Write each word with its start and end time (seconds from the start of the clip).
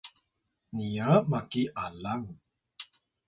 niya 0.75 1.09
maki 1.29 1.63
alang 1.83 2.25